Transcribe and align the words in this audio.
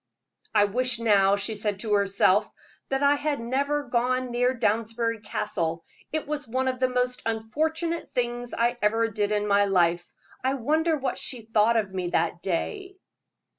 "I 0.55 0.65
wish 0.65 0.97
now," 0.99 1.35
she 1.35 1.53
said 1.55 1.81
to 1.81 1.93
herself, 1.93 2.49
"that 2.89 3.03
I 3.03 3.13
had 3.17 3.39
never 3.39 3.83
gone 3.83 4.31
near 4.31 4.51
Downsbury 4.51 5.19
Castle: 5.19 5.85
it 6.11 6.25
was 6.25 6.47
one 6.47 6.67
of 6.67 6.79
the 6.79 6.89
most 6.89 7.21
unfortunate 7.23 8.09
things 8.15 8.51
I 8.55 8.79
ever 8.81 9.09
did 9.09 9.31
in 9.31 9.45
my 9.45 9.65
life. 9.65 10.11
I 10.43 10.55
wonder 10.55 10.97
what 10.97 11.19
she 11.19 11.43
thought 11.43 11.77
of 11.77 11.93
me 11.93 12.07
that 12.07 12.41
day?" 12.41 12.95